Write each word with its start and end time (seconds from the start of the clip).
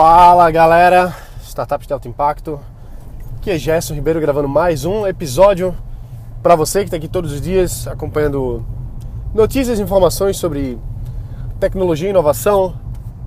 Fala 0.00 0.48
galera, 0.52 1.12
Startups 1.42 1.84
de 1.84 1.92
Alto 1.92 2.06
Impacto. 2.06 2.60
Aqui 3.34 3.50
é 3.50 3.58
Gerson 3.58 3.94
Ribeiro 3.94 4.20
gravando 4.20 4.48
mais 4.48 4.84
um 4.84 5.04
episódio 5.04 5.74
para 6.40 6.54
você 6.54 6.78
que 6.78 6.84
está 6.84 6.96
aqui 6.96 7.08
todos 7.08 7.32
os 7.32 7.40
dias 7.40 7.88
acompanhando 7.88 8.64
notícias 9.34 9.80
e 9.80 9.82
informações 9.82 10.36
sobre 10.36 10.78
tecnologia, 11.58 12.10
inovação, 12.10 12.78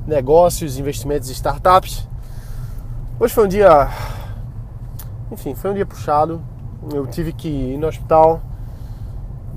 negócios, 0.08 0.80
investimentos 0.80 1.30
e 1.30 1.34
startups. 1.34 2.08
Hoje 3.20 3.34
foi 3.34 3.44
um 3.44 3.50
dia, 3.50 3.90
enfim, 5.30 5.54
foi 5.54 5.72
um 5.72 5.74
dia 5.74 5.86
puxado. 5.86 6.42
Eu 6.90 7.06
tive 7.06 7.34
que 7.34 7.50
ir 7.50 7.78
no 7.78 7.88
hospital. 7.88 8.42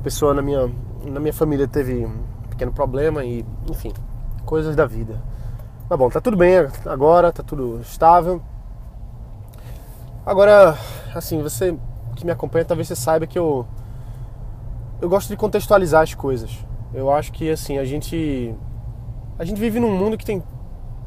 A 0.00 0.02
pessoa 0.02 0.34
na 0.34 0.42
minha, 0.42 0.68
na 1.04 1.20
minha 1.20 1.32
família 1.32 1.68
teve 1.68 2.06
um 2.06 2.24
pequeno 2.50 2.72
problema 2.72 3.24
e, 3.24 3.46
enfim, 3.70 3.92
coisas 4.44 4.74
da 4.74 4.84
vida. 4.84 5.32
Mas 5.94 5.98
bom, 6.00 6.10
tá 6.10 6.20
tudo 6.20 6.36
bem 6.36 6.56
agora, 6.86 7.32
tá 7.32 7.40
tudo 7.40 7.80
estável. 7.80 8.42
Agora, 10.26 10.76
assim, 11.14 11.40
você 11.40 11.78
que 12.16 12.26
me 12.26 12.32
acompanha, 12.32 12.64
talvez 12.64 12.88
você 12.88 12.96
saiba 12.96 13.28
que 13.28 13.38
eu 13.38 13.64
eu 15.00 15.08
gosto 15.08 15.28
de 15.28 15.36
contextualizar 15.36 16.02
as 16.02 16.12
coisas. 16.12 16.50
Eu 16.92 17.12
acho 17.12 17.30
que 17.30 17.48
assim, 17.48 17.78
a 17.78 17.84
gente 17.84 18.52
a 19.38 19.44
gente 19.44 19.60
vive 19.60 19.78
num 19.78 19.96
mundo 19.96 20.18
que 20.18 20.24
tem 20.24 20.42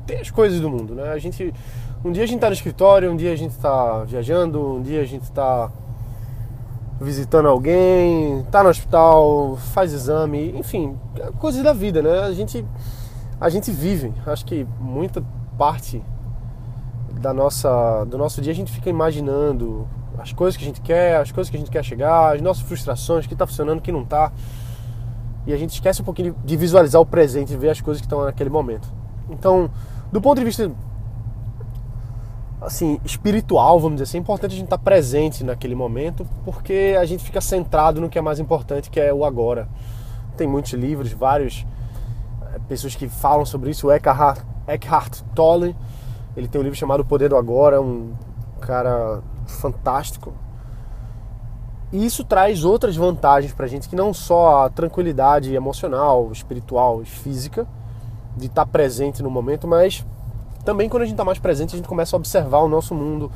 tem 0.06 0.22
as 0.22 0.32
coisas 0.32 0.62
do 0.62 0.70
mundo, 0.70 0.96
né? 0.96 1.10
A 1.10 1.18
gente 1.18 1.54
um 2.06 2.10
dia 2.14 2.24
a 2.24 2.26
gente 2.26 2.40
tá 2.40 2.48
no 2.48 2.54
escritório, 2.54 3.12
um 3.12 3.18
dia 3.18 3.34
a 3.34 3.36
gente 3.36 3.58
tá 3.58 4.06
viajando, 4.06 4.76
um 4.76 4.82
dia 4.82 5.02
a 5.02 5.06
gente 5.06 5.30
tá 5.34 5.70
visitando 7.02 7.50
alguém, 7.50 8.42
tá 8.50 8.64
no 8.64 8.70
hospital, 8.70 9.58
faz 9.74 9.92
exame, 9.92 10.58
enfim, 10.58 10.98
coisas 11.40 11.62
da 11.62 11.74
vida, 11.74 12.02
né? 12.02 12.20
A 12.20 12.32
gente 12.32 12.66
a 13.40 13.50
gente 13.50 13.72
vive. 13.72 14.14
Acho 14.26 14.46
que 14.46 14.66
muita 14.80 15.24
parte 15.58 16.04
da 17.20 17.34
nossa, 17.34 18.06
do 18.06 18.18
nosso 18.18 18.42
dia 18.42 18.52
a 18.52 18.56
gente 18.56 18.72
fica 18.72 18.90
imaginando 18.90 19.88
as 20.18 20.34
coisas 20.34 20.58
que 20.58 20.64
a 20.64 20.68
gente 20.68 20.82
quer, 20.82 21.18
as 21.18 21.32
coisas 21.32 21.50
que 21.50 21.58
a 21.58 21.60
gente 21.60 21.72
quer 21.72 21.84
chegar, 21.84 22.36
as 22.36 22.42
nossas 22.42 22.64
frustrações, 22.64 23.26
o 23.26 23.28
que 23.28 23.34
está 23.34 23.46
funcionando, 23.46 23.80
o 23.80 23.82
que 23.82 23.92
não 23.92 24.04
está. 24.04 24.32
E 25.46 25.54
a 25.54 25.58
gente 25.58 25.72
esquece 25.72 26.02
um 26.02 26.06
pouquinho 26.06 26.36
de 26.44 26.58
visualizar 26.58 27.02
o 27.02 27.06
presente 27.06 27.54
e 27.54 27.58
ver 27.58 27.70
as 27.70 27.80
coisas 27.80 28.02
que 28.02 28.06
estão 28.06 28.24
naquele 28.24 28.50
momento. 28.50 28.92
Então, 29.30 29.70
do 30.12 30.20
ponto 30.20 30.40
de 30.40 30.46
vista 30.46 30.72
assim, 32.60 33.00
espiritual, 33.06 33.80
vamos 33.80 33.98
dizer 33.98 34.04
assim, 34.04 34.18
é 34.18 34.22
importante 34.22 34.54
a 34.54 34.56
gente 34.56 34.66
estar 34.66 34.78
tá 34.78 34.84
presente 34.84 35.44
naquele 35.44 35.76
momento, 35.76 36.28
porque 36.44 36.98
a 37.00 37.06
gente 37.06 37.24
fica 37.24 37.40
centrado 37.40 38.02
no 38.02 38.10
que 38.10 38.18
é 38.18 38.22
mais 38.22 38.40
importante, 38.40 38.90
que 38.90 39.00
é 39.00 39.14
o 39.14 39.24
agora. 39.24 39.70
Tem 40.36 40.48
muitos 40.48 40.74
livros, 40.74 41.12
vários 41.12 41.66
pessoas 42.68 42.96
que 42.96 43.08
falam 43.08 43.46
sobre 43.46 43.72
isso. 43.72 43.88
O 43.88 43.92
Eckhart, 43.92 44.42
Eckhart 44.68 45.22
Tolle, 45.34 45.76
ele 46.36 46.48
tem 46.48 46.60
um 46.60 46.64
livro 46.64 46.78
chamado 46.78 47.02
O 47.02 47.06
Poder 47.06 47.30
do 47.30 47.36
Agora, 47.36 47.82
um 47.82 48.14
cara 48.62 49.22
fantástico. 49.48 50.34
E 51.92 52.06
isso 52.06 52.24
traz 52.24 52.66
outras 52.66 52.96
vantagens 52.96 53.54
para 53.54 53.66
a 53.66 53.70
gente, 53.70 53.88
que 53.88 53.96
não 53.96 54.14
só 54.14 54.66
a 54.66 54.70
tranquilidade 54.70 55.56
emocional, 55.56 56.30
espiritual 56.32 57.02
e 57.02 57.06
física, 57.06 57.66
de 58.36 58.48
estar 58.48 58.66
tá 58.66 58.72
presente 58.72 59.24
no 59.24 59.32
momento, 59.32 59.68
mas 59.68 60.06
também 60.66 60.90
quando 60.90 61.04
a 61.04 61.06
gente 61.06 61.14
está 61.14 61.24
mais 61.24 61.40
presente, 61.40 61.76
a 61.76 61.78
gente 61.78 61.88
começa 61.88 62.16
a 62.16 62.18
observar 62.18 62.60
o 62.60 62.68
nosso 62.68 62.94
mundo, 62.94 63.32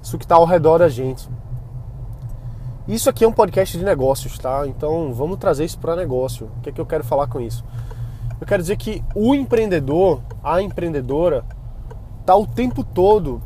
isso 0.00 0.16
que 0.16 0.24
está 0.24 0.36
ao 0.36 0.44
redor 0.44 0.78
da 0.78 0.88
gente. 0.88 1.28
Isso 2.86 3.10
aqui 3.10 3.24
é 3.24 3.28
um 3.28 3.32
podcast 3.32 3.76
de 3.76 3.84
negócios, 3.84 4.38
tá? 4.38 4.66
Então 4.66 5.12
vamos 5.12 5.36
trazer 5.36 5.64
isso 5.64 5.78
para 5.78 5.94
negócio. 5.94 6.46
O 6.56 6.60
que 6.62 6.70
é 6.70 6.72
que 6.72 6.80
eu 6.80 6.86
quero 6.86 7.04
falar 7.04 7.26
com 7.26 7.40
isso? 7.40 7.64
Eu 8.40 8.46
quero 8.46 8.62
dizer 8.62 8.76
que 8.76 9.02
o 9.14 9.34
empreendedor, 9.34 10.20
a 10.42 10.62
empreendedora, 10.62 11.44
está 12.20 12.36
o 12.36 12.46
tempo 12.46 12.84
todo 12.84 13.42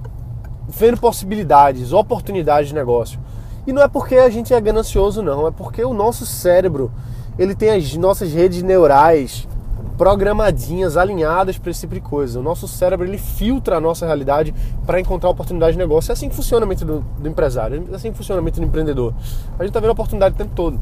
vendo 0.69 0.99
possibilidades, 0.99 1.93
oportunidades 1.93 2.69
de 2.69 2.75
negócio. 2.75 3.19
E 3.67 3.73
não 3.73 3.83
é 3.83 3.89
porque 3.89 4.17
a 4.17 4.29
gente 4.29 4.53
é 4.53 4.61
ganancioso, 4.61 5.23
não, 5.23 5.47
é 5.47 5.51
porque 5.51 5.85
o 5.85 5.95
nosso 5.95 6.27
cérebro 6.27 6.91
ele 7.39 7.55
tem 7.55 7.71
as 7.71 7.97
nossas 7.97 8.33
redes 8.33 8.63
neurais 8.63 9.49
programadinhas, 9.97 10.97
alinhadas 10.97 11.59
para 11.59 11.71
esse 11.71 11.83
tipo 11.83 11.95
de 11.95 12.01
coisa. 12.01 12.41
O 12.41 12.43
nosso 12.43 12.67
cérebro 12.67 13.07
ele 13.07 13.19
filtra 13.19 13.77
a 13.77 13.81
nossa 13.81 14.05
realidade 14.05 14.53
para 14.85 15.01
encontrar 15.01 15.31
oportunidade 15.31 15.73
de 15.73 15.79
negócio. 15.79 16.11
É 16.11 16.13
assim 16.13 16.29
que 16.29 16.35
funciona 16.35 16.67
mente 16.67 16.85
do, 16.85 17.01
do 17.19 17.29
empresário, 17.29 17.87
é 17.91 17.95
assim 17.95 18.11
que 18.11 18.17
funciona 18.19 18.43
mente 18.43 18.61
do 18.61 18.67
empreendedor. 18.67 19.15
A 19.59 19.63
gente 19.63 19.69
está 19.69 19.81
vendo 19.81 19.91
oportunidade 19.91 20.35
o 20.35 20.39
tempo 20.39 20.53
todo 20.55 20.79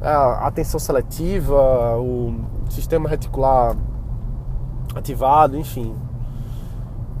a 0.00 0.46
atenção 0.46 0.78
seletiva, 0.78 1.96
o 1.98 2.34
sistema 2.70 3.08
reticular 3.08 3.76
ativado, 4.94 5.56
enfim. 5.56 5.94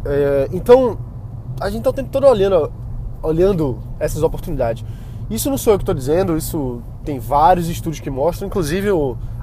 É, 0.04 0.48
então, 0.52 0.98
a 1.60 1.68
gente 1.68 1.78
está 1.78 1.90
o 1.90 1.92
tempo 1.92 2.10
todo 2.10 2.26
olhando, 2.26 2.72
olhando 3.22 3.78
essas 3.98 4.22
oportunidades. 4.22 4.84
Isso 5.30 5.50
não 5.50 5.58
sou 5.58 5.74
eu 5.74 5.78
que 5.78 5.82
estou 5.82 5.94
dizendo, 5.94 6.36
isso 6.36 6.80
tem 7.04 7.18
vários 7.18 7.68
estudos 7.68 8.00
que 8.00 8.10
mostram, 8.10 8.48
inclusive 8.48 8.88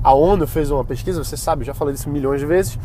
a 0.04 0.14
ONU 0.14 0.48
fez 0.48 0.72
uma 0.72 0.84
pesquisa, 0.84 1.24
você 1.24 1.38
sabe, 1.38 1.64
já 1.64 1.74
falei 1.74 1.94
disso 1.94 2.10
milhões 2.10 2.40
de 2.40 2.46
vezes, 2.46 2.80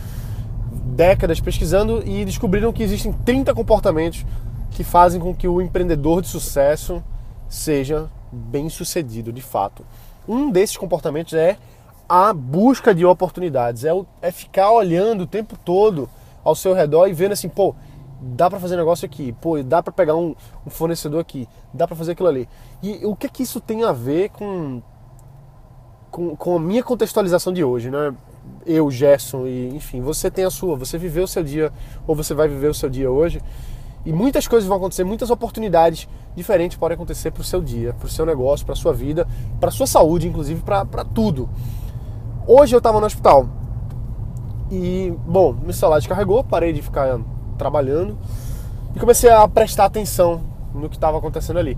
décadas 0.94 1.40
pesquisando 1.40 2.02
e 2.06 2.24
descobriram 2.24 2.72
que 2.72 2.82
existem 2.82 3.12
30 3.12 3.54
comportamentos 3.54 4.26
que 4.70 4.84
fazem 4.84 5.20
com 5.20 5.34
que 5.34 5.48
o 5.48 5.62
empreendedor 5.62 6.20
de 6.20 6.28
sucesso 6.28 7.02
seja 7.48 8.08
bem 8.30 8.68
sucedido 8.68 9.32
de 9.32 9.40
fato. 9.40 9.84
Um 10.28 10.50
desses 10.50 10.76
comportamentos 10.76 11.34
é 11.34 11.56
a 12.08 12.32
busca 12.32 12.94
de 12.94 13.04
oportunidades, 13.04 13.84
é, 13.84 13.94
o, 13.94 14.04
é 14.20 14.32
ficar 14.32 14.72
olhando 14.72 15.22
o 15.22 15.26
tempo 15.26 15.56
todo 15.56 16.08
ao 16.42 16.56
seu 16.56 16.74
redor 16.74 17.06
e 17.06 17.12
vendo 17.12 17.32
assim, 17.32 17.48
pô, 17.48 17.74
dá 18.20 18.50
para 18.50 18.58
fazer 18.58 18.76
negócio 18.76 19.06
aqui, 19.06 19.32
pô, 19.32 19.62
dá 19.62 19.82
para 19.82 19.92
pegar 19.92 20.16
um, 20.16 20.34
um, 20.66 20.70
fornecedor 20.70 21.20
aqui, 21.20 21.48
dá 21.72 21.86
para 21.86 21.96
fazer 21.96 22.12
aquilo 22.12 22.28
ali. 22.28 22.48
E 22.82 23.06
o 23.06 23.14
que 23.14 23.28
que 23.28 23.42
isso 23.42 23.60
tem 23.60 23.84
a 23.84 23.92
ver 23.92 24.30
com, 24.30 24.82
com, 26.10 26.36
com 26.36 26.56
a 26.56 26.60
minha 26.60 26.82
contextualização 26.82 27.52
de 27.52 27.62
hoje, 27.62 27.90
né? 27.90 28.14
Eu, 28.66 28.90
Gerson, 28.90 29.46
e 29.46 29.68
enfim, 29.68 30.00
você 30.00 30.30
tem 30.30 30.44
a 30.44 30.50
sua, 30.50 30.76
você 30.76 30.98
viveu 30.98 31.24
o 31.24 31.28
seu 31.28 31.44
dia, 31.44 31.72
ou 32.06 32.14
você 32.14 32.34
vai 32.34 32.48
viver 32.48 32.68
o 32.68 32.74
seu 32.74 32.90
dia 32.90 33.10
hoje. 33.10 33.40
E 34.04 34.12
muitas 34.12 34.48
coisas 34.48 34.66
vão 34.66 34.78
acontecer, 34.78 35.04
muitas 35.04 35.30
oportunidades 35.30 36.08
diferentes 36.34 36.76
podem 36.76 36.94
acontecer 36.94 37.30
para 37.30 37.42
o 37.42 37.44
seu 37.44 37.60
dia, 37.60 37.92
para 37.92 38.06
o 38.06 38.08
seu 38.08 38.24
negócio, 38.24 38.64
para 38.64 38.72
a 38.72 38.76
sua 38.76 38.92
vida, 38.92 39.26
para 39.58 39.68
a 39.68 39.72
sua 39.72 39.86
saúde, 39.86 40.26
inclusive 40.26 40.62
para 40.62 41.04
tudo. 41.04 41.48
Hoje 42.46 42.74
eu 42.74 42.78
estava 42.78 42.98
no 42.98 43.06
hospital 43.06 43.46
e, 44.70 45.12
bom, 45.26 45.52
meu 45.52 45.72
celular 45.72 45.98
descarregou, 45.98 46.42
parei 46.42 46.72
de 46.72 46.80
ficar 46.80 47.20
trabalhando 47.58 48.16
e 48.94 48.98
comecei 48.98 49.28
a 49.28 49.46
prestar 49.46 49.84
atenção 49.84 50.40
no 50.72 50.88
que 50.88 50.96
estava 50.96 51.18
acontecendo 51.18 51.58
ali. 51.58 51.76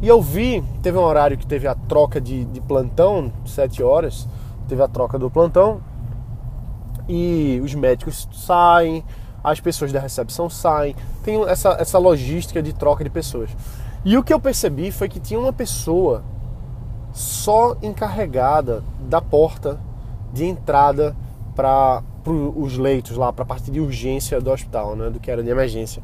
E 0.00 0.08
eu 0.08 0.20
vi, 0.20 0.62
teve 0.82 0.98
um 0.98 1.02
horário 1.02 1.36
que 1.36 1.46
teve 1.46 1.66
a 1.66 1.74
troca 1.74 2.20
de, 2.20 2.44
de 2.44 2.60
plantão, 2.60 3.32
sete 3.46 3.82
horas, 3.82 4.28
teve 4.68 4.82
a 4.82 4.88
troca 4.88 5.18
do 5.18 5.30
plantão 5.30 5.80
e 7.08 7.60
os 7.64 7.74
médicos 7.74 8.28
saem, 8.32 9.04
as 9.44 9.60
pessoas 9.60 9.92
da 9.92 10.00
recepção 10.00 10.48
saem, 10.48 10.96
tem 11.22 11.42
essa, 11.44 11.76
essa 11.78 11.98
logística 11.98 12.62
de 12.62 12.72
troca 12.72 13.04
de 13.04 13.10
pessoas. 13.10 13.50
E 14.02 14.16
o 14.16 14.24
que 14.24 14.32
eu 14.32 14.40
percebi 14.40 14.90
foi 14.90 15.08
que 15.08 15.20
tinha 15.20 15.38
uma 15.38 15.52
pessoa 15.52 16.24
só 17.12 17.76
encarregada 17.82 18.82
da 19.08 19.20
porta 19.20 19.78
de 20.32 20.44
entrada 20.44 21.14
para 21.54 22.02
os 22.56 22.76
leitos 22.76 23.16
lá, 23.16 23.32
para 23.32 23.44
a 23.44 23.46
parte 23.46 23.70
de 23.70 23.80
urgência 23.80 24.40
do 24.40 24.50
hospital, 24.50 24.96
né, 24.96 25.10
do 25.10 25.20
que 25.20 25.30
era 25.30 25.42
de 25.42 25.50
emergência. 25.50 26.02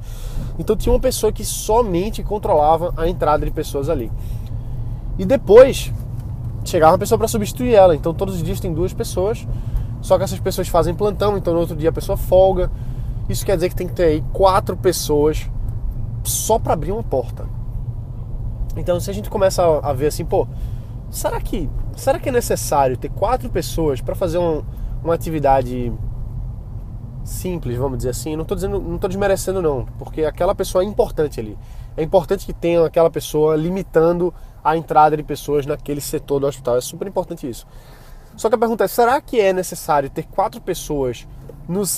Então 0.58 0.76
tinha 0.76 0.92
uma 0.92 1.00
pessoa 1.00 1.32
que 1.32 1.44
somente 1.44 2.22
controlava 2.22 2.92
a 2.96 3.08
entrada 3.08 3.44
de 3.44 3.50
pessoas 3.50 3.88
ali. 3.88 4.12
E 5.18 5.24
depois 5.24 5.92
chegava 6.64 6.92
uma 6.92 6.98
pessoa 6.98 7.18
para 7.18 7.26
substituir 7.26 7.74
ela. 7.74 7.96
Então 7.96 8.14
todos 8.14 8.36
os 8.36 8.42
dias 8.42 8.60
tem 8.60 8.72
duas 8.72 8.92
pessoas, 8.92 9.46
só 10.00 10.16
que 10.16 10.24
essas 10.24 10.38
pessoas 10.38 10.68
fazem 10.68 10.94
plantão, 10.94 11.36
então 11.36 11.52
no 11.52 11.60
outro 11.60 11.74
dia 11.74 11.88
a 11.88 11.92
pessoa 11.92 12.16
folga. 12.16 12.70
Isso 13.30 13.46
quer 13.46 13.54
dizer 13.54 13.68
que 13.68 13.76
tem 13.76 13.87
que 13.87 13.94
ter 13.94 14.05
aí 14.05 14.25
quatro 14.32 14.76
pessoas 14.76 15.49
só 16.25 16.58
para 16.58 16.72
abrir 16.72 16.90
uma 16.90 17.02
porta. 17.02 17.46
Então, 18.76 18.99
se 18.99 19.08
a 19.08 19.14
gente 19.14 19.31
começa 19.31 19.62
a 19.62 19.93
ver 19.93 20.08
assim, 20.08 20.25
pô, 20.25 20.49
será 21.10 21.40
que, 21.40 21.70
será 21.96 22.19
que 22.19 22.28
é 22.28 22.32
necessário 22.32 22.96
ter 22.96 23.08
quatro 23.08 23.49
pessoas 23.49 24.00
para 24.00 24.16
fazer 24.16 24.38
um, 24.38 24.64
uma 25.05 25.14
atividade 25.14 25.93
simples, 27.22 27.76
vamos 27.76 27.99
dizer 27.99 28.10
assim? 28.10 28.34
Não 28.34 28.43
estou 28.43 28.56
dizendo, 28.56 28.81
não 28.81 28.99
tô 28.99 29.06
desmerecendo 29.06 29.62
não, 29.62 29.87
porque 29.96 30.25
aquela 30.25 30.55
pessoa 30.55 30.82
é 30.82 30.87
importante 30.87 31.38
ali. 31.38 31.56
É 31.96 32.02
importante 32.02 32.44
que 32.44 32.52
tenha 32.52 32.84
aquela 32.84 33.10
pessoa 33.10 33.55
limitando 33.55 34.34
a 34.62 34.76
entrada 34.76 35.16
de 35.16 35.22
pessoas 35.22 35.66
naquele 35.66 36.00
setor 36.00 36.40
do 36.40 36.49
hospital. 36.49 36.76
É 36.76 36.81
super 36.81 37.06
importante 37.06 37.49
isso. 37.49 37.64
Só 38.37 38.49
que 38.49 38.56
a 38.56 38.58
pergunta 38.58 38.84
é: 38.84 38.88
será 38.88 39.20
que 39.20 39.40
é 39.40 39.52
necessário 39.52 40.10
ter 40.10 40.25
quatro 40.25 40.60
pessoas 40.60 41.28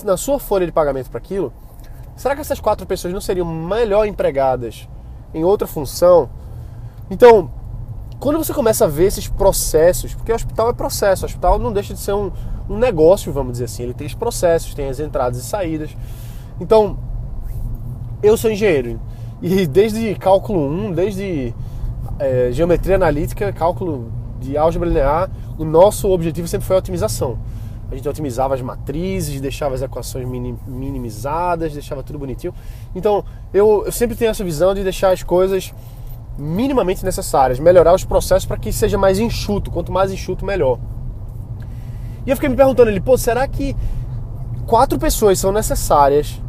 na 0.04 0.16
sua 0.16 0.38
folha 0.38 0.66
de 0.66 0.72
pagamento 0.72 1.10
para 1.10 1.18
aquilo, 1.18 1.52
será 2.14 2.34
que 2.34 2.40
essas 2.40 2.60
quatro 2.60 2.86
pessoas 2.86 3.12
não 3.12 3.20
seriam 3.20 3.46
melhor 3.46 4.06
empregadas 4.06 4.88
em 5.32 5.44
outra 5.44 5.66
função? 5.66 6.28
Então, 7.10 7.50
quando 8.20 8.38
você 8.38 8.52
começa 8.52 8.84
a 8.84 8.88
ver 8.88 9.06
esses 9.06 9.26
processos, 9.26 10.14
porque 10.14 10.30
o 10.30 10.34
hospital 10.34 10.70
é 10.70 10.72
processo, 10.72 11.24
o 11.24 11.26
hospital 11.26 11.58
não 11.58 11.72
deixa 11.72 11.94
de 11.94 12.00
ser 12.00 12.12
um, 12.12 12.30
um 12.68 12.78
negócio, 12.78 13.32
vamos 13.32 13.52
dizer 13.52 13.64
assim, 13.64 13.82
ele 13.82 13.94
tem 13.94 14.06
os 14.06 14.14
processos, 14.14 14.74
tem 14.74 14.88
as 14.88 15.00
entradas 15.00 15.38
e 15.38 15.42
saídas. 15.42 15.90
Então, 16.60 16.98
eu 18.22 18.36
sou 18.36 18.50
engenheiro 18.50 19.00
e 19.40 19.66
desde 19.66 20.14
cálculo 20.14 20.60
1, 20.68 20.92
desde 20.92 21.52
é, 22.18 22.50
geometria 22.52 22.94
analítica, 22.94 23.52
cálculo 23.52 24.12
de 24.40 24.56
álgebra 24.56 24.88
linear, 24.88 25.30
o 25.58 25.64
nosso 25.64 26.08
objetivo 26.08 26.46
sempre 26.46 26.66
foi 26.66 26.76
a 26.76 26.78
otimização. 26.78 27.38
A 27.92 27.94
gente 27.94 28.08
otimizava 28.08 28.54
as 28.54 28.62
matrizes, 28.62 29.38
deixava 29.38 29.74
as 29.74 29.82
equações 29.82 30.26
minimizadas, 30.66 31.74
deixava 31.74 32.02
tudo 32.02 32.18
bonitinho. 32.18 32.54
Então, 32.94 33.22
eu, 33.52 33.82
eu 33.84 33.92
sempre 33.92 34.16
tenho 34.16 34.30
essa 34.30 34.42
visão 34.42 34.72
de 34.72 34.82
deixar 34.82 35.12
as 35.12 35.22
coisas 35.22 35.74
minimamente 36.38 37.04
necessárias, 37.04 37.58
melhorar 37.58 37.94
os 37.94 38.02
processos 38.02 38.46
para 38.46 38.56
que 38.56 38.72
seja 38.72 38.96
mais 38.96 39.18
enxuto. 39.18 39.70
Quanto 39.70 39.92
mais 39.92 40.10
enxuto, 40.10 40.42
melhor. 40.42 40.78
E 42.26 42.30
eu 42.30 42.36
fiquei 42.36 42.48
me 42.48 42.56
perguntando 42.56 42.88
ali, 42.88 42.98
pô, 42.98 43.18
será 43.18 43.46
que 43.46 43.76
quatro 44.66 44.98
pessoas 44.98 45.38
são 45.38 45.52
necessárias 45.52 46.40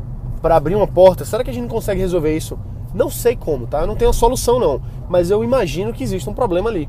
para 0.41 0.55
abrir 0.55 0.75
uma 0.75 0.87
porta? 0.87 1.25
Será 1.25 1.43
que 1.43 1.49
a 1.49 1.53
gente 1.53 1.67
consegue 1.67 1.99
resolver 1.99 2.33
isso? 2.33 2.57
Não 2.93 3.09
sei 3.09 3.35
como, 3.35 3.67
tá? 3.67 3.81
Eu 3.81 3.87
não 3.87 3.97
tenho 3.97 4.11
a 4.11 4.13
solução 4.13 4.61
não, 4.61 4.81
mas 5.09 5.29
eu 5.29 5.43
imagino 5.43 5.91
que 5.91 6.05
existe 6.05 6.29
um 6.29 6.33
problema 6.33 6.69
ali. 6.69 6.87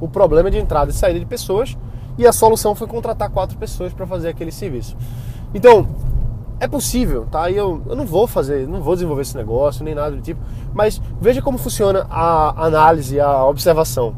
O 0.00 0.08
problema 0.08 0.50
de 0.50 0.56
entrada 0.56 0.90
e 0.90 0.94
saída 0.94 1.20
de 1.20 1.26
pessoas 1.26 1.76
e 2.20 2.26
a 2.26 2.32
solução 2.32 2.74
foi 2.74 2.86
contratar 2.86 3.30
quatro 3.30 3.56
pessoas 3.56 3.94
para 3.94 4.06
fazer 4.06 4.28
aquele 4.28 4.52
serviço. 4.52 4.94
Então, 5.54 5.88
é 6.60 6.68
possível, 6.68 7.24
tá? 7.24 7.48
E 7.48 7.56
eu, 7.56 7.80
eu 7.86 7.96
não 7.96 8.04
vou 8.04 8.26
fazer, 8.26 8.68
não 8.68 8.82
vou 8.82 8.94
desenvolver 8.94 9.22
esse 9.22 9.34
negócio, 9.34 9.82
nem 9.82 9.94
nada 9.94 10.14
do 10.14 10.20
tipo, 10.20 10.38
mas 10.74 11.00
veja 11.18 11.40
como 11.40 11.56
funciona 11.56 12.06
a 12.10 12.66
análise, 12.66 13.18
a 13.18 13.46
observação. 13.46 14.14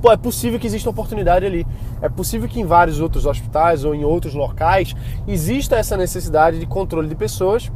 Pô, 0.00 0.12
é 0.12 0.16
possível 0.16 0.60
que 0.60 0.66
exista 0.68 0.88
oportunidade 0.88 1.44
ali. 1.44 1.66
É 2.00 2.08
possível 2.08 2.48
que 2.48 2.60
em 2.60 2.64
vários 2.64 3.00
outros 3.00 3.26
hospitais 3.26 3.84
ou 3.84 3.96
em 3.96 4.04
outros 4.04 4.34
locais 4.34 4.94
exista 5.26 5.74
essa 5.74 5.96
necessidade 5.96 6.60
de 6.60 6.66
controle 6.66 7.08
de 7.08 7.16
pessoas 7.16 7.70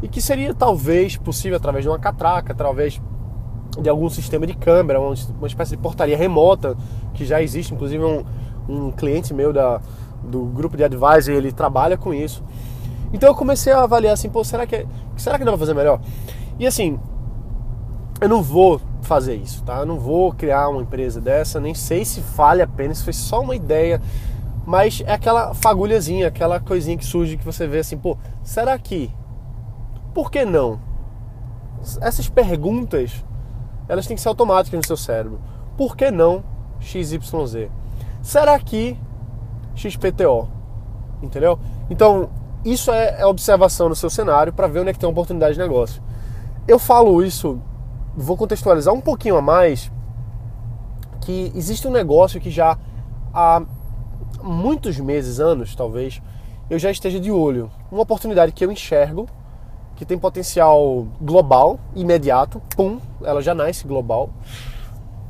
e 0.00 0.06
que 0.06 0.20
seria 0.20 0.54
talvez 0.54 1.16
possível 1.16 1.56
através 1.56 1.84
de 1.84 1.88
uma 1.88 1.98
catraca, 1.98 2.52
através 2.52 3.00
de 3.80 3.88
algum 3.88 4.08
sistema 4.08 4.46
de 4.46 4.54
câmera, 4.54 5.00
uma, 5.00 5.46
espécie 5.46 5.76
de 5.76 5.82
portaria 5.82 6.16
remota 6.16 6.76
que 7.12 7.24
já 7.24 7.42
existe, 7.42 7.74
inclusive 7.74 8.04
um, 8.04 8.24
um 8.68 8.90
cliente 8.90 9.32
meu 9.34 9.52
da, 9.52 9.80
do 10.22 10.44
grupo 10.46 10.76
de 10.76 10.84
advisor, 10.84 11.34
ele 11.34 11.52
trabalha 11.52 11.96
com 11.96 12.12
isso. 12.12 12.42
Então 13.12 13.28
eu 13.28 13.34
comecei 13.34 13.72
a 13.72 13.82
avaliar 13.82 14.14
assim, 14.14 14.28
pô, 14.28 14.42
será 14.42 14.66
que, 14.66 14.86
será 15.16 15.38
que 15.38 15.44
dá 15.44 15.52
pra 15.52 15.58
fazer 15.58 15.74
melhor? 15.74 16.00
E 16.58 16.66
assim, 16.66 16.98
eu 18.20 18.28
não 18.28 18.42
vou 18.42 18.80
fazer 19.02 19.34
isso, 19.36 19.62
tá? 19.62 19.78
Eu 19.78 19.86
não 19.86 19.98
vou 19.98 20.32
criar 20.32 20.68
uma 20.68 20.82
empresa 20.82 21.20
dessa, 21.20 21.60
nem 21.60 21.74
sei 21.74 22.04
se 22.04 22.20
vale 22.20 22.62
a 22.62 22.66
pena, 22.66 22.92
isso 22.92 23.04
foi 23.04 23.12
só 23.12 23.40
uma 23.40 23.54
ideia, 23.54 24.00
mas 24.66 25.02
é 25.06 25.12
aquela 25.12 25.54
fagulhazinha, 25.54 26.26
aquela 26.26 26.58
coisinha 26.58 26.96
que 26.96 27.04
surge 27.04 27.36
que 27.36 27.44
você 27.44 27.66
vê 27.66 27.78
assim, 27.78 27.96
pô, 27.96 28.16
será 28.42 28.78
que? 28.78 29.10
Por 30.12 30.30
que 30.30 30.44
não? 30.44 30.80
Essas 32.00 32.28
perguntas, 32.28 33.24
elas 33.88 34.06
têm 34.06 34.16
que 34.16 34.22
ser 34.22 34.28
automáticas 34.28 34.78
no 34.78 34.86
seu 34.86 34.96
cérebro. 34.96 35.38
Por 35.76 35.96
que 35.96 36.10
não 36.10 36.42
XYZ? 36.80 37.68
Será 38.24 38.58
que 38.58 38.98
XPTO? 39.76 40.48
Entendeu? 41.22 41.58
Então, 41.90 42.30
isso 42.64 42.90
é, 42.90 43.20
é 43.20 43.26
observação 43.26 43.88
no 43.88 43.94
seu 43.94 44.08
cenário 44.08 44.50
para 44.50 44.66
ver 44.66 44.80
onde 44.80 44.88
é 44.88 44.92
que 44.94 44.98
tem 44.98 45.06
uma 45.06 45.12
oportunidade 45.12 45.54
de 45.54 45.60
negócio. 45.60 46.02
Eu 46.66 46.78
falo 46.78 47.22
isso 47.22 47.60
vou 48.16 48.36
contextualizar 48.36 48.94
um 48.94 49.00
pouquinho 49.00 49.36
a 49.36 49.42
mais 49.42 49.90
que 51.20 51.52
existe 51.54 51.86
um 51.86 51.90
negócio 51.90 52.40
que 52.40 52.50
já 52.50 52.78
há 53.32 53.62
muitos 54.42 54.98
meses, 54.98 55.38
anos 55.38 55.74
talvez, 55.74 56.22
eu 56.70 56.78
já 56.78 56.90
esteja 56.90 57.20
de 57.20 57.30
olho. 57.30 57.70
Uma 57.92 58.02
oportunidade 58.02 58.52
que 58.52 58.64
eu 58.64 58.72
enxergo, 58.72 59.28
que 59.96 60.04
tem 60.06 60.18
potencial 60.18 61.06
global, 61.20 61.78
imediato, 61.94 62.60
pum, 62.74 62.98
ela 63.22 63.42
já 63.42 63.54
nasce 63.54 63.86
global. 63.86 64.30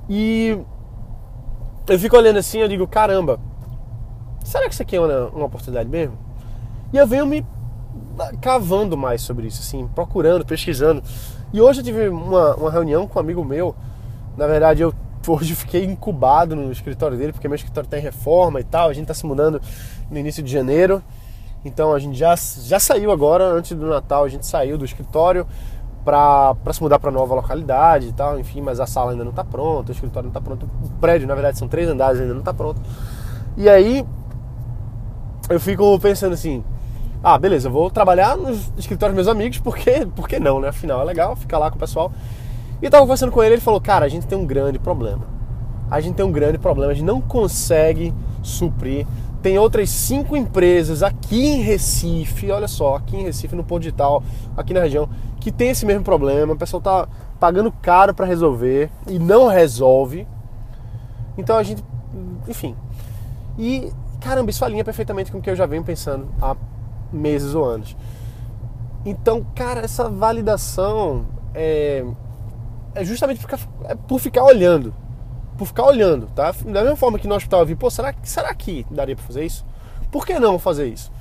E 0.08 0.58
eu 1.86 1.98
fico 1.98 2.16
olhando 2.16 2.38
assim, 2.38 2.58
eu 2.58 2.68
digo, 2.68 2.86
caramba, 2.86 3.38
será 4.42 4.66
que 4.66 4.72
isso 4.72 4.82
aqui 4.82 4.96
é 4.96 5.00
uma, 5.00 5.28
uma 5.28 5.46
oportunidade 5.46 5.88
mesmo? 5.88 6.16
E 6.92 6.96
eu 6.96 7.06
venho 7.06 7.26
me 7.26 7.44
cavando 8.40 8.96
mais 8.96 9.22
sobre 9.22 9.46
isso, 9.46 9.60
assim, 9.60 9.88
procurando, 9.94 10.44
pesquisando. 10.44 11.02
E 11.52 11.60
hoje 11.60 11.80
eu 11.80 11.84
tive 11.84 12.08
uma, 12.08 12.54
uma 12.56 12.70
reunião 12.70 13.06
com 13.06 13.18
um 13.18 13.22
amigo 13.22 13.44
meu. 13.44 13.74
Na 14.36 14.46
verdade, 14.46 14.82
eu 14.82 14.94
hoje 15.26 15.54
fiquei 15.54 15.84
incubado 15.84 16.54
no 16.54 16.70
escritório 16.70 17.16
dele, 17.16 17.32
porque 17.32 17.48
meu 17.48 17.56
escritório 17.56 17.86
está 17.86 17.98
em 17.98 18.02
reforma 18.02 18.60
e 18.60 18.64
tal. 18.64 18.88
A 18.88 18.92
gente 18.92 19.04
está 19.04 19.14
se 19.14 19.26
mudando 19.26 19.60
no 20.10 20.18
início 20.18 20.42
de 20.42 20.50
janeiro. 20.50 21.02
Então 21.64 21.94
a 21.94 21.98
gente 21.98 22.16
já, 22.16 22.34
já 22.36 22.78
saiu 22.78 23.10
agora, 23.10 23.44
antes 23.44 23.76
do 23.76 23.86
Natal, 23.86 24.24
a 24.24 24.28
gente 24.28 24.46
saiu 24.46 24.76
do 24.76 24.84
escritório 24.84 25.46
para 26.04 26.54
se 26.72 26.82
mudar 26.82 26.98
para 26.98 27.10
nova 27.10 27.34
localidade 27.34 28.08
e 28.08 28.12
tal, 28.12 28.38
enfim, 28.38 28.60
mas 28.60 28.78
a 28.78 28.86
sala 28.86 29.12
ainda 29.12 29.24
não 29.24 29.30
está 29.30 29.42
pronta, 29.42 29.90
o 29.90 29.94
escritório 29.94 30.26
não 30.26 30.30
está 30.30 30.40
pronto, 30.40 30.68
o 30.84 30.90
prédio, 31.00 31.26
na 31.26 31.34
verdade, 31.34 31.58
são 31.58 31.66
três 31.66 31.88
andares, 31.88 32.20
ainda 32.20 32.34
não 32.34 32.40
está 32.40 32.52
pronto. 32.52 32.80
E 33.56 33.68
aí 33.68 34.04
eu 35.48 35.58
fico 35.60 35.98
pensando 35.98 36.32
assim, 36.32 36.62
ah, 37.22 37.38
beleza, 37.38 37.70
vou 37.70 37.90
trabalhar 37.90 38.36
no 38.36 38.50
escritório 38.76 39.14
dos 39.14 39.24
meus 39.24 39.28
amigos, 39.28 39.58
porque, 39.58 40.06
porque 40.14 40.38
não, 40.38 40.60
né? 40.60 40.68
Afinal, 40.68 41.00
é 41.00 41.04
legal 41.04 41.34
ficar 41.34 41.58
lá 41.58 41.70
com 41.70 41.76
o 41.76 41.80
pessoal. 41.80 42.12
E 42.82 42.84
eu 42.84 42.90
tava 42.90 43.02
conversando 43.02 43.32
com 43.32 43.42
ele, 43.42 43.54
ele 43.54 43.62
falou, 43.62 43.80
cara, 43.80 44.04
a 44.04 44.08
gente 44.08 44.26
tem 44.26 44.36
um 44.36 44.44
grande 44.44 44.78
problema. 44.78 45.24
A 45.90 46.00
gente 46.00 46.16
tem 46.16 46.24
um 46.24 46.32
grande 46.32 46.58
problema, 46.58 46.92
a 46.92 46.94
gente 46.94 47.06
não 47.06 47.20
consegue 47.20 48.12
suprir. 48.42 49.06
Tem 49.40 49.58
outras 49.58 49.90
cinco 49.90 50.36
empresas 50.36 51.02
aqui 51.02 51.46
em 51.46 51.60
Recife, 51.62 52.50
olha 52.50 52.68
só, 52.68 52.96
aqui 52.96 53.16
em 53.16 53.22
Recife, 53.24 53.54
no 53.54 53.64
Ponto 53.64 53.80
Digital, 53.80 54.22
aqui 54.56 54.74
na 54.74 54.80
região, 54.80 55.08
que 55.44 55.52
tem 55.52 55.68
esse 55.68 55.84
mesmo 55.84 56.02
problema. 56.02 56.54
O 56.54 56.56
pessoal 56.56 56.80
tá 56.80 57.08
pagando 57.38 57.70
caro 57.70 58.14
para 58.14 58.24
resolver 58.24 58.90
e 59.06 59.18
não 59.18 59.46
resolve. 59.46 60.26
Então 61.36 61.58
a 61.58 61.62
gente, 61.62 61.84
enfim. 62.48 62.74
E 63.58 63.92
caramba, 64.22 64.48
isso 64.48 64.64
alinha 64.64 64.82
perfeitamente 64.82 65.30
com 65.30 65.36
o 65.36 65.42
que 65.42 65.50
eu 65.50 65.54
já 65.54 65.66
venho 65.66 65.84
pensando 65.84 66.26
há 66.40 66.56
meses 67.12 67.54
ou 67.54 67.62
anos. 67.62 67.94
Então, 69.04 69.44
cara, 69.54 69.82
essa 69.82 70.08
validação 70.08 71.26
é, 71.52 72.02
é 72.94 73.04
justamente 73.04 73.36
por 73.36 73.50
ficar, 73.50 73.68
é 73.84 73.94
por 73.94 74.18
ficar 74.18 74.44
olhando. 74.44 74.94
Por 75.58 75.66
ficar 75.66 75.84
olhando, 75.84 76.26
tá? 76.28 76.52
Da 76.52 76.80
mesma 76.80 76.96
forma 76.96 77.18
que 77.18 77.28
no 77.28 77.34
hospital 77.34 77.60
eu 77.60 77.66
vi, 77.66 77.74
pô, 77.74 77.90
será, 77.90 78.14
será 78.22 78.54
que 78.54 78.86
daria 78.90 79.14
para 79.14 79.26
fazer 79.26 79.44
isso? 79.44 79.62
Por 80.10 80.24
que 80.24 80.38
não 80.38 80.58
fazer 80.58 80.88
isso? 80.88 81.12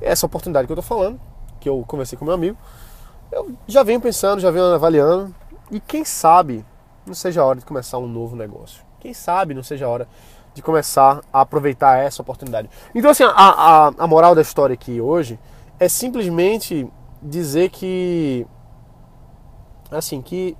Essa 0.00 0.26
oportunidade 0.26 0.68
que 0.68 0.72
eu 0.72 0.76
tô 0.76 0.82
falando, 0.82 1.20
que 1.58 1.68
eu 1.68 1.84
conversei 1.88 2.16
com 2.16 2.24
meu 2.24 2.34
amigo, 2.34 2.56
eu 3.32 3.50
já 3.66 3.82
venho 3.82 4.00
pensando, 4.00 4.40
já 4.40 4.50
venho 4.50 4.66
avaliando, 4.66 5.34
e 5.70 5.80
quem 5.80 6.04
sabe 6.04 6.64
não 7.06 7.14
seja 7.14 7.40
a 7.40 7.44
hora 7.44 7.58
de 7.58 7.64
começar 7.64 7.98
um 7.98 8.06
novo 8.06 8.36
negócio. 8.36 8.84
Quem 9.00 9.14
sabe 9.14 9.54
não 9.54 9.62
seja 9.62 9.86
a 9.86 9.88
hora 9.88 10.06
de 10.54 10.62
começar 10.62 11.22
a 11.32 11.40
aproveitar 11.40 11.98
essa 11.98 12.20
oportunidade. 12.20 12.68
Então, 12.94 13.10
assim, 13.10 13.24
a, 13.24 13.30
a, 13.30 13.86
a 13.98 14.06
moral 14.06 14.34
da 14.34 14.42
história 14.42 14.74
aqui 14.74 15.00
hoje 15.00 15.40
é 15.80 15.88
simplesmente 15.88 16.86
dizer 17.22 17.70
que, 17.70 18.46
assim, 19.90 20.20
que 20.20 20.56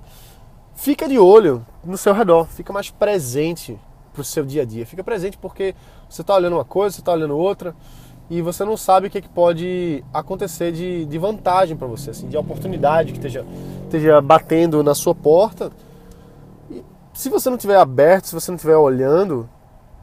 fica 0.73 1.07
de 1.07 1.19
olho 1.19 1.63
no 1.83 1.97
seu 1.97 2.13
redor, 2.13 2.47
fica 2.47 2.73
mais 2.73 2.89
presente 2.89 3.79
para 4.11 4.21
o 4.21 4.25
seu 4.25 4.43
dia 4.43 4.63
a 4.63 4.65
dia. 4.65 4.85
Fica 4.85 5.03
presente 5.03 5.37
porque 5.37 5.75
você 6.09 6.21
está 6.21 6.35
olhando 6.35 6.57
uma 6.57 6.65
coisa, 6.65 6.95
você 6.95 7.01
está 7.01 7.11
olhando 7.11 7.37
outra 7.37 7.75
e 8.29 8.41
você 8.41 8.63
não 8.63 8.77
sabe 8.77 9.07
o 9.07 9.09
que, 9.09 9.17
é 9.17 9.21
que 9.21 9.29
pode 9.29 10.03
acontecer 10.13 10.71
de, 10.71 11.05
de 11.05 11.17
vantagem 11.17 11.75
para 11.75 11.87
você, 11.87 12.11
assim, 12.11 12.27
de 12.27 12.37
oportunidade 12.37 13.11
que 13.11 13.17
esteja, 13.17 13.45
esteja 13.83 14.21
batendo 14.21 14.81
na 14.81 14.95
sua 14.95 15.13
porta. 15.13 15.71
E 16.71 16.83
se 17.13 17.29
você 17.29 17.49
não 17.49 17.57
estiver 17.57 17.77
aberto, 17.77 18.25
se 18.25 18.33
você 18.33 18.49
não 18.49 18.55
estiver 18.55 18.77
olhando, 18.77 19.47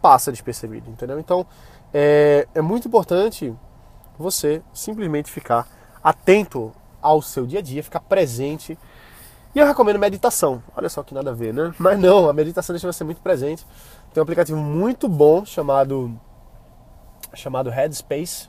passa 0.01 0.31
despercebido, 0.31 0.91
entendeu? 0.91 1.19
Então 1.19 1.47
é, 1.93 2.47
é 2.55 2.61
muito 2.61 2.87
importante 2.87 3.55
você 4.19 4.63
simplesmente 4.73 5.31
ficar 5.31 5.67
atento 6.03 6.73
ao 7.01 7.23
seu 7.23 7.47
dia 7.47 7.61
a 7.61 7.63
dia, 7.63 7.83
ficar 7.83 8.01
presente. 8.01 8.79
E 9.55 9.59
eu 9.59 9.67
recomendo 9.67 9.99
meditação. 9.99 10.63
Olha 10.77 10.89
só 10.89 11.03
que 11.03 11.15
nada 11.15 11.31
a 11.31 11.35
ver, 11.35 11.53
né? 11.53 11.75
Mas 11.79 11.99
não, 11.99 12.29
a 12.29 12.33
meditação 12.33 12.75
deixa 12.75 12.91
você 12.91 13.03
muito 13.03 13.21
presente. 13.21 13.67
Tem 14.13 14.21
um 14.21 14.23
aplicativo 14.23 14.59
muito 14.59 15.09
bom 15.09 15.45
chamado 15.45 16.15
chamado 17.35 17.71
Headspace. 17.71 18.49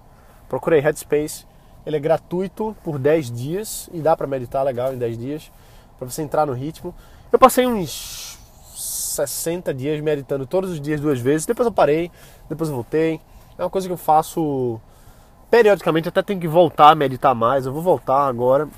Procurei 0.50 0.80
Headspace. 0.80 1.46
Ele 1.86 1.96
é 1.96 2.00
gratuito 2.00 2.76
por 2.84 3.00
10 3.00 3.32
dias 3.32 3.90
e 3.92 4.02
dá 4.02 4.16
para 4.16 4.28
meditar 4.28 4.64
legal 4.64 4.94
em 4.94 4.98
10 4.98 5.18
dias, 5.18 5.52
para 5.98 6.08
você 6.08 6.22
entrar 6.22 6.46
no 6.46 6.54
ritmo. 6.54 6.94
Eu 7.32 7.40
passei 7.40 7.66
uns 7.66 8.38
60 8.76 9.74
dias 9.74 10.00
meditando 10.02 10.46
todos 10.46 10.70
os 10.70 10.80
dias 10.80 11.00
duas 11.00 11.20
vezes. 11.20 11.46
Depois 11.46 11.66
eu 11.66 11.72
parei, 11.72 12.12
depois 12.50 12.70
eu 12.70 12.76
voltei. 12.76 13.20
É 13.58 13.64
uma 13.64 13.70
coisa 13.70 13.88
que 13.88 13.94
eu 13.94 13.98
faço 13.98 14.80
periodicamente, 15.50 16.08
até 16.08 16.22
tenho 16.22 16.40
que 16.40 16.48
voltar 16.48 16.92
a 16.92 16.96
meditar 16.96 17.36
mais. 17.36 17.66
Eu 17.66 17.74
vou 17.74 17.82
voltar 17.82 18.28
agora. 18.28 18.70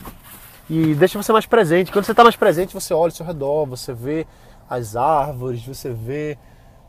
E 0.70 0.96
deixa 0.96 1.22
você 1.22 1.32
mais 1.32 1.46
presente. 1.46 1.92
Quando 1.92 2.06
você 2.06 2.12
está 2.12 2.24
mais 2.24 2.36
presente, 2.36 2.74
você 2.74 2.94
olha 2.94 3.12
ao 3.12 3.12
seu 3.12 3.26
redor, 3.26 3.66
você 3.66 3.94
vê 3.94 4.26
as 4.70 4.96
árvores, 4.96 5.66
você 5.66 5.92
vê 5.92 6.38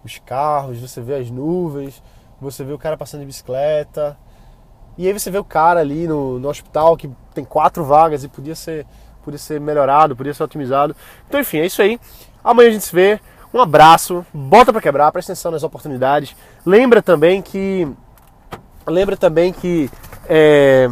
os 0.05 0.19
carros, 0.19 0.81
você 0.81 1.01
vê 1.01 1.17
as 1.17 1.31
nuvens, 1.31 2.03
você 2.45 2.63
vê 2.63 2.73
o 2.73 2.79
cara 2.79 2.97
passando 2.97 3.21
de 3.21 3.27
bicicleta. 3.27 4.17
E 4.97 5.07
aí 5.07 5.13
você 5.13 5.31
vê 5.31 5.39
o 5.39 5.45
cara 5.45 5.81
ali 5.81 6.07
no, 6.07 6.39
no 6.39 6.49
hospital 6.49 6.97
que 6.97 7.11
tem 7.35 7.45
quatro 7.45 7.85
vagas 7.85 8.23
e 8.23 8.29
podia 8.29 8.55
ser, 8.55 8.87
podia 9.25 9.39
ser 9.39 9.61
melhorado, 9.61 10.15
podia 10.15 10.33
ser 10.33 10.45
otimizado. 10.45 10.95
Então, 11.27 11.41
enfim, 11.41 11.59
é 11.59 11.67
isso 11.67 11.83
aí. 11.83 11.99
Amanhã 12.43 12.69
a 12.69 12.73
gente 12.73 12.85
se 12.85 12.95
vê. 12.95 13.21
Um 13.53 13.61
abraço, 13.61 14.27
bota 14.35 14.73
para 14.73 14.83
quebrar, 14.83 15.13
presta 15.13 15.33
atenção 15.33 15.53
nas 15.53 15.63
oportunidades. 15.63 16.35
Lembra 16.67 17.01
também 17.01 17.41
que 17.41 17.89
lembra 18.87 19.17
também 19.17 19.53
que 19.53 19.89
é, 20.29 20.91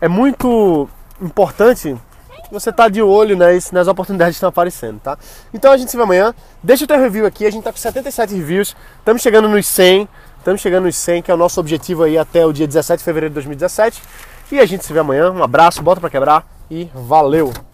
é 0.00 0.06
muito 0.06 0.88
importante 1.20 1.96
você 2.50 2.72
tá 2.72 2.88
de 2.88 3.00
olho 3.00 3.36
nas, 3.36 3.70
nas 3.70 3.86
oportunidades 3.86 4.34
que 4.34 4.38
estão 4.38 4.48
aparecendo, 4.48 5.00
tá? 5.00 5.16
Então 5.54 5.72
a 5.72 5.76
gente 5.76 5.90
se 5.90 5.96
vê 5.96 6.02
amanhã. 6.02 6.34
Deixa 6.62 6.84
o 6.84 6.86
teu 6.86 6.98
review 6.98 7.24
aqui, 7.24 7.46
a 7.46 7.50
gente 7.50 7.62
tá 7.62 7.72
com 7.72 7.78
77 7.78 8.34
reviews, 8.34 8.76
estamos 8.98 9.22
chegando 9.22 9.48
nos 9.48 9.66
100, 9.66 10.08
estamos 10.40 10.60
chegando 10.60 10.84
nos 10.86 10.96
100, 10.96 11.22
que 11.22 11.30
é 11.30 11.34
o 11.34 11.36
nosso 11.36 11.60
objetivo 11.60 12.02
aí 12.02 12.18
até 12.18 12.44
o 12.44 12.52
dia 12.52 12.66
17 12.66 12.98
de 12.98 13.04
fevereiro 13.04 13.30
de 13.30 13.34
2017. 13.34 14.02
E 14.50 14.58
a 14.58 14.66
gente 14.66 14.84
se 14.84 14.92
vê 14.92 14.98
amanhã. 14.98 15.30
Um 15.30 15.42
abraço, 15.42 15.82
bota 15.82 16.00
para 16.00 16.10
quebrar 16.10 16.44
e 16.70 16.90
valeu! 16.92 17.69